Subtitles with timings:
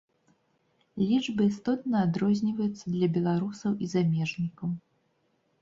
[1.09, 4.69] Лічбы істотна адрозніваюцца для беларусаў і замежнікаў.